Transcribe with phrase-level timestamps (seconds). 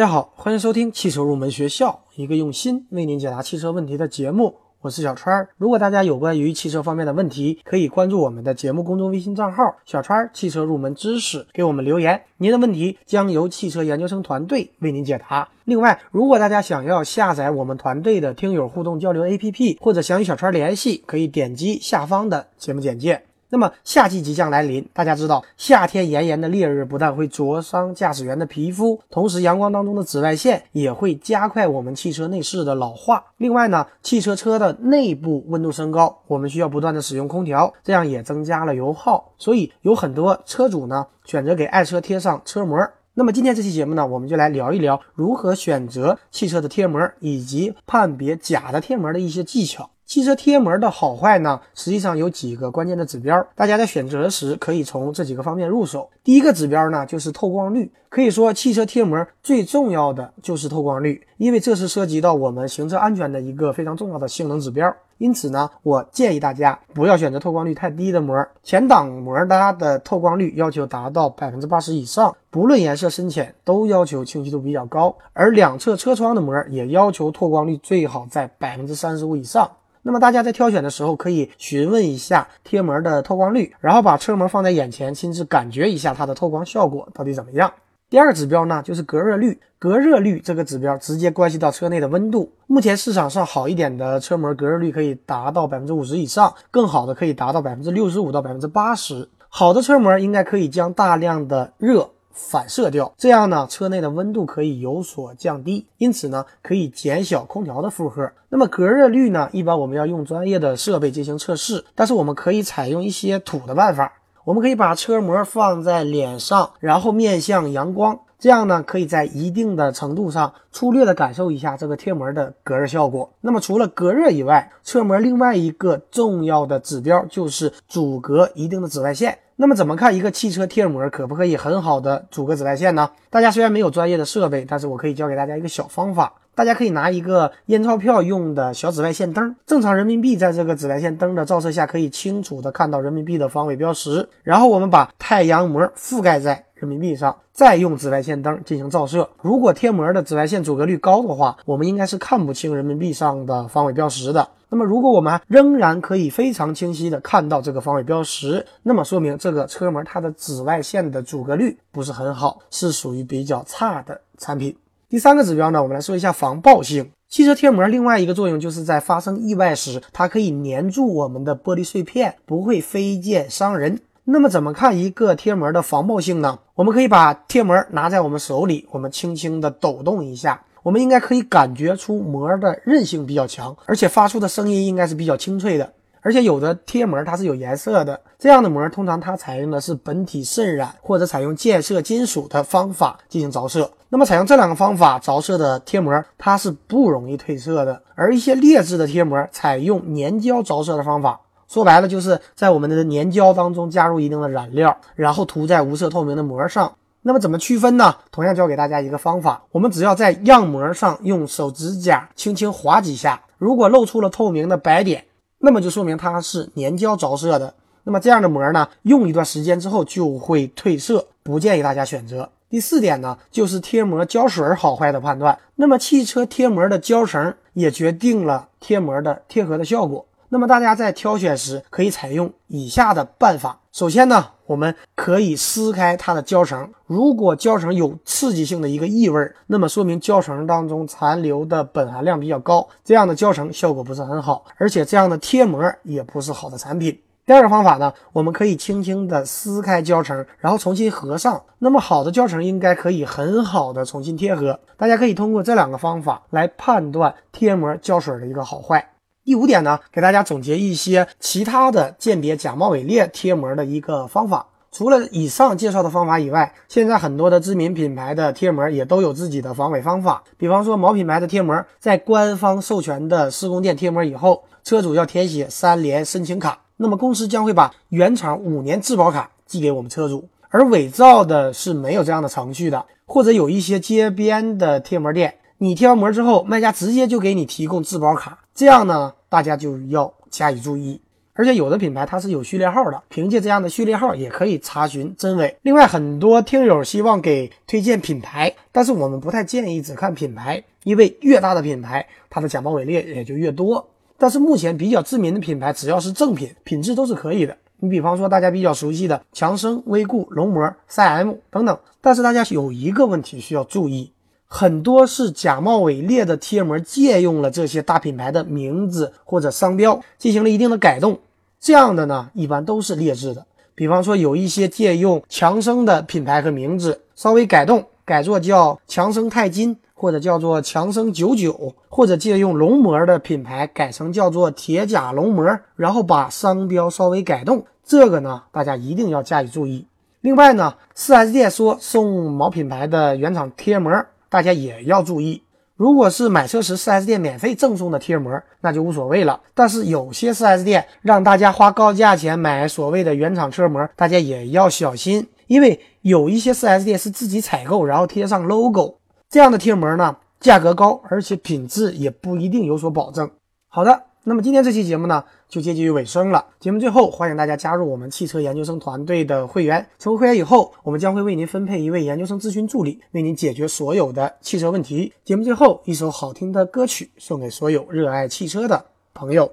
[0.00, 4.54] 大家好，欢迎收听汽车入门学校，一个用心为您解答汽车问题的节目。
[4.80, 5.46] 我是小川。
[5.58, 15.46] 如果大家有关于汽车方面的问题，可以关注我们的节目公众微信账号“小川汽车入门知识”，给我们留言，您的问题将由汽车研究生团队为您解答。
[15.66, 23.24] 另外，如果大家想要下载我们团队的听友互动交流 APP，或者想与小川联系，可以点击下方的节目简介。
[23.50, 33.24] 那么夏季即将来临，大家知道，夏天炎炎的烈日不但会灼伤驾驶员的皮肤，同时阳光当中的紫外线也会加快我们汽车内饰的老化。
[33.38, 39.32] 另外呢，汽车车的内部温度升高，我们需要不断的使用空调，这样也增加了油耗。
[39.36, 42.78] 所以有很多车主呢选择给爱车贴上车膜。
[43.14, 49.90] 那么今天这期节目呢，我们就来聊一聊如何选择汽车的贴膜，以及判别假的贴膜的一些技巧。
[50.10, 56.10] 汽车贴膜的好坏呢，实际上有几个关键的指标，大家在选择时可以从这几个方面入手。
[56.24, 57.88] 第一个指标呢，就是透光率。
[58.08, 64.92] 可以说，汽车贴膜最重要的就是透光率，因为这是涉及到我们行车安全的一个非常重要的性能指标。
[65.18, 68.44] 因此呢，我建议大家不要选择透光率太低的膜。
[68.64, 75.16] 前挡膜它的透光率要求达到百分之八十以上，不论颜色深浅，都要求清晰度比较高。
[75.32, 79.70] 而两侧车窗的膜也要求透光率最好在百分之三十五以上。
[80.02, 87.72] 那么大家在挑选的时候，可以询问一下贴膜的透光率，然后把车膜放在眼前，亲自感觉一下它的透光效果到底怎么样。
[88.08, 89.60] 第二个指标呢，就是隔热率。
[89.78, 92.52] 隔热率这个指标直接关系到车内的温度。
[92.66, 99.28] 目前市场上好一点的车膜隔热率可以达到百分之五十以上，更好的可以达到百分之六十五到百分之八十。
[99.48, 102.10] 好的车膜应该可以将大量的热。
[102.32, 108.30] 反射掉，这样呢，车内的温度可以有所降低，因此呢，可以减小空调的负荷。
[108.48, 114.12] 那么隔热率呢，一般我们要用专业的设备进行测试，但是我们可以采用一些土的办法。
[114.44, 123.30] 我们可以把车膜放在脸上，然后面向阳光，这样呢，可以在一定的程度上粗略的感受一下这个贴膜的隔热效果。
[123.42, 129.38] 那么除了隔热以外，车膜另外一个重要的指标就是阻隔一定的紫外线。
[129.60, 133.10] 那么怎么看一个汽车贴膜可不可以很好的阻隔紫外线呢？
[133.28, 136.32] 大家虽然没有专业的设备，但是我可以教给大家一个小方法。
[136.54, 144.28] 大家可以拿一个验钞票用的小紫外线灯，正常人民币在这个紫外线灯的照射下，可以清楚的看到人民币的方位标识。
[144.42, 149.28] 然后我们把太阳膜覆盖在人民币上，再用紫外线灯进行照射。
[149.40, 154.46] 如果贴膜的紫外线阻隔率高的话，我们应该是看不清人民币上的方位标识的。
[154.68, 164.76] 那么，如果我们仍然可以非常清晰的看到这个方位标识，那么说明这个车膜它的紫外线的阻隔率不是很好，是属于比较差的产品。
[165.10, 167.10] 第三个指标呢，我们来说一下防爆性。
[167.28, 173.98] 汽车贴膜另外一个作用就是在发生意外时，它可以粘住我们的玻璃碎片，不会飞溅伤人。
[174.22, 176.60] 那么，怎么看一个贴膜的防爆性呢？
[176.76, 180.62] 我们可以把贴膜拿在我们手里，我们轻轻的抖动一下。
[180.84, 185.92] 我们应该可以感觉出膜的韧性比较强，而且发出的声音应该是比较清脆的。
[186.22, 193.90] 而且有的贴膜它是有颜色的，这样的膜通常它采用的是本体渗染或者采用溅射金属的方法进行着色。
[194.08, 198.02] 那么采用这两个方法着色的贴膜，它是不容易褪色的。
[198.14, 206.92] 而一些劣质的贴膜采用粘胶着色的方法，说白了就是在我们的粘胶当中加入一定的染料，然后涂在无色透明的膜上。
[207.22, 208.16] 那么怎么区分呢？
[208.32, 215.24] 同样教给大家一个方法，我们只要在样膜上用手指甲轻轻划几下，如果露出了透明的白点，
[215.60, 217.72] 那么就说明它是粘胶着色的。
[218.04, 222.50] 那么这样的膜呢，用一段时间之后就会褪色，不建议大家选择。
[222.68, 225.58] 第四点呢，就是贴膜胶水好坏的判断。
[225.76, 230.24] 那么汽车贴膜的胶层也决定了贴膜的贴合的效果。
[230.52, 233.78] 那么大家在挑选时可以采用以下的办法。
[233.92, 247.16] 首先呢，我们可以撕开它的胶层，如果胶层有刺激性的一个异味，那么说明胶层当中残留的苯含量比较高，这样的胶层效果不是很好，而且这样的贴膜也不是好的产品。
[247.46, 254.80] 第二个方法呢，我们可以轻轻的撕开胶层，然后重新合上，那么好的胶层应该可以很好的重新贴合。
[254.96, 259.04] 大家可以通过这两个方法来判断贴膜胶水的一个好坏。
[259.50, 264.64] 第五点呢，给大家总结一些其他的鉴别假冒伪劣贴膜的一个方法。
[264.92, 270.40] 除了以上介绍的方法以外，现在很多的知名品牌的贴膜也都有自己的防伪方法。
[270.56, 280.48] 比方说，某品牌的贴膜在官方授权的施工店贴膜以后，车主要填写三联申请卡，那么公司将会把原厂五年质保卡寄给我们车主。
[280.68, 289.32] 而伪造的是没有这样的程序的，或者有一些街边的贴膜店，你贴完膜之后，卖家直接就给你提供质保卡，这样呢？
[289.50, 291.20] 大家就要加以注意，
[291.52, 295.76] 而且有的品牌它是有序列号的，凭借这样的序列号也可以查询真伪。
[295.82, 304.08] 另外，很多听友希望给推荐品牌，但是我们不太建议只看品牌，因为越大的品牌，它的假冒伪劣也就越多。
[304.38, 307.76] 但是目前比较知名的品牌，只要是正品，品质都是可以的。
[307.98, 311.98] 你比方说大家比较熟悉的强生、威固、龙膜、3M 等等。
[312.22, 314.32] 但是大家有一个问题需要注意，
[314.72, 321.40] 很多是假冒伪劣的贴膜，借用了这些大品牌的名字或者商标，进行了一定的改动。
[321.80, 323.66] 这样的呢，一般都是劣质的。
[323.96, 329.98] 比方说有一些借用强生的品牌和名字，稍微改动，改作叫强生钛金。
[330.12, 340.06] 或者叫做强生九九，或者借用龙膜的品牌改成叫做铁甲龙膜，然后把商标稍微改动，这个呢大家一定要加以注意。
[340.42, 344.12] 另外呢，4S 店说送某品牌的原厂贴膜，
[344.50, 345.62] 大家也要注意。
[345.96, 349.60] 如果是买车时 4S 店免费赠送的贴膜，那就无所谓了。
[349.74, 359.16] 但是有些 4S 店让大家花高价钱买所谓的原厂车膜，大家也要小心，因为有一些 4S 店是自己采购，然后贴上 logo。
[359.50, 363.50] 这样的贴膜呢，价格高，而且品质也不一定有所保证。
[363.88, 366.64] 好的，那么今天这期节目呢，就接近于尾声了。
[366.78, 370.06] 节目最后，欢迎大家加入我们汽车研究生团队的会员。
[370.18, 375.30] 成为会员以后，我们将会为您分配一位研究生咨询助理，为您解决所有的汽车问题。
[375.44, 379.04] 节目最后，一首好听的歌曲送给所有热爱汽车的
[379.34, 379.70] 朋友。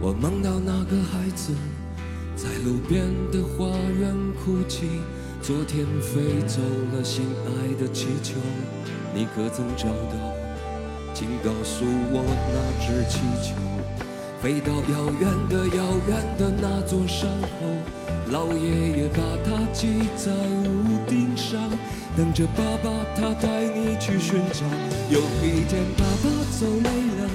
[0.00, 1.52] 我梦到那个孩子
[2.34, 3.66] 在路边的花
[4.00, 4.86] 园哭泣，
[5.42, 6.62] 昨天飞走
[6.96, 8.36] 了心爱的气球。
[9.14, 10.37] 你可曾找到？
[11.18, 12.22] 请告诉我
[12.54, 13.52] 那只气球
[14.40, 17.28] 飞到遥远的遥远的那座山
[17.58, 17.66] 后，
[18.30, 21.58] 老爷爷把它系在屋顶上，
[22.16, 24.64] 等着爸爸他带你去寻找。
[25.10, 26.88] 有一天爸爸走累
[27.18, 27.28] 了，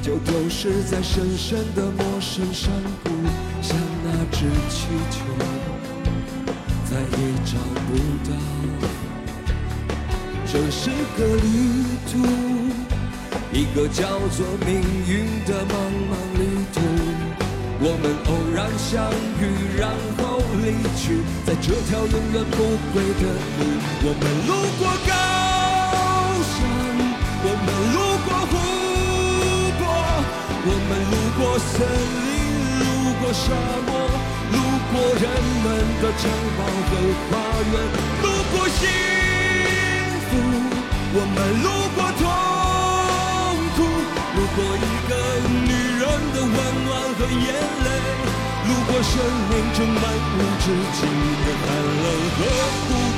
[0.00, 2.72] 就丢失在深深的陌生山
[3.04, 3.10] 谷，
[3.60, 5.20] 像那只气球，
[6.86, 7.98] 再也找不
[8.30, 8.34] 到。
[10.50, 10.88] 这是
[11.18, 12.57] 个旅途，
[13.52, 14.04] 一个叫
[14.36, 15.72] 做命运的茫
[16.10, 16.42] 茫旅
[16.74, 16.76] 途。
[17.80, 19.08] 我们偶然相
[19.40, 19.42] 遇，
[19.78, 22.58] 然后离去，在这条永远不
[22.92, 23.24] 归的
[23.56, 23.60] 路。
[24.02, 25.10] 我们路过高
[26.42, 26.58] 山，
[27.40, 27.96] 我们路
[28.26, 28.52] 过湖
[29.78, 29.80] 泊，
[30.66, 31.72] 我们路过森
[32.26, 32.28] 林，
[32.82, 32.84] 路
[33.22, 33.46] 过沙
[33.86, 33.90] 漠，
[34.52, 34.56] 路
[34.90, 35.24] 过人
[35.62, 35.66] 们
[36.02, 36.20] 的城
[36.58, 36.60] 堡
[36.90, 36.90] 和
[37.30, 37.32] 花
[37.70, 37.74] 园，
[38.22, 38.80] 路过幸
[40.28, 40.30] 福。
[41.14, 42.22] 我们路过痛，
[44.38, 45.12] 路过一个
[45.66, 46.02] 女人
[46.32, 46.54] 的温
[46.84, 46.88] 暖
[47.18, 47.42] 和眼
[47.84, 47.88] 泪，
[48.68, 49.12] 路过生
[49.50, 50.64] 命中漫无止
[50.94, 51.00] 境
[51.42, 51.66] 的寒
[52.02, 52.06] 冷
[52.36, 52.40] 和
[52.86, 52.90] 孤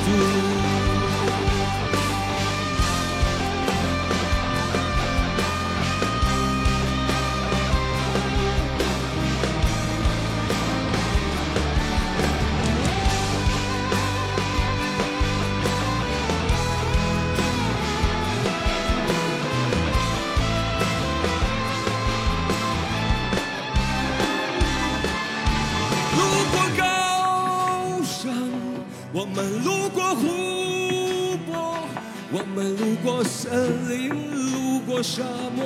[33.03, 35.23] 过森林，路过沙
[35.55, 35.65] 漠，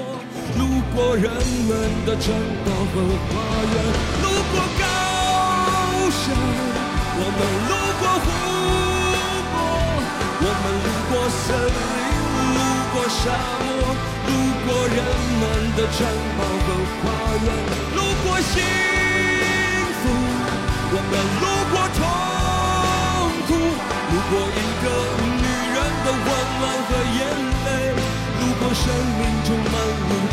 [0.58, 0.62] 路
[0.96, 1.30] 过人
[1.68, 1.72] 们
[2.06, 2.34] 的城
[2.64, 2.96] 堡和
[3.28, 3.34] 花
[3.74, 3.76] 园，
[4.24, 4.82] 路过高
[6.12, 6.24] 山。
[7.18, 8.28] 我们路过湖
[9.52, 9.56] 泊，
[10.40, 11.46] 我们路过森
[11.76, 12.04] 林，
[12.56, 12.60] 路
[12.94, 13.24] 过沙
[13.66, 13.68] 漠，
[14.28, 14.32] 路
[14.66, 14.98] 过人
[15.42, 15.44] 们
[15.76, 16.00] 的城
[16.38, 16.68] 堡和
[17.02, 17.04] 花
[17.44, 17.48] 园，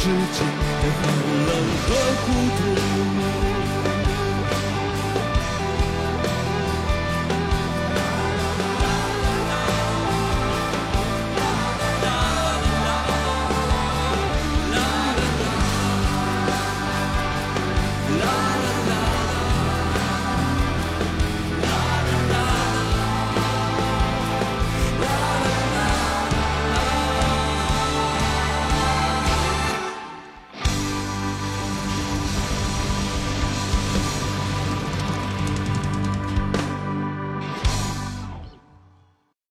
[0.02, 0.16] 世界的
[1.00, 1.94] 冰冷和
[2.26, 2.26] 孤
[2.58, 3.61] 独。